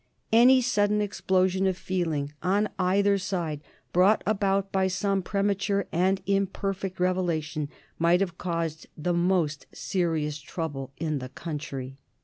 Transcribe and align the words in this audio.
Any 0.33 0.61
sudden 0.61 0.99
explosion 0.99 1.67
of 1.67 1.77
feeling 1.77 2.33
on 2.41 2.69
either 2.79 3.19
side 3.19 3.61
brought 3.93 4.23
about 4.25 4.71
by 4.71 4.87
some 4.87 5.21
premature 5.21 5.85
and 5.91 6.23
imperfect 6.25 6.99
revelation 6.99 7.69
might 7.99 8.19
have 8.21 8.39
caused 8.39 8.87
the 8.97 9.13
most 9.13 9.67
serious 9.71 10.39
trouble 10.39 10.91
in 10.97 11.19
the 11.19 11.29
country. 11.29 11.99